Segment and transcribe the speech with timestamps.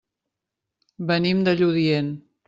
[1.11, 2.11] Venim de Lludient.